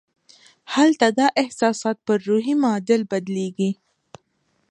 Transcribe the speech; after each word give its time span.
هلته 0.73 1.07
دا 1.17 1.27
احساسات 1.41 1.97
پر 2.05 2.17
روحي 2.27 2.53
معادل 2.63 3.01
بدلېږي 3.11 3.71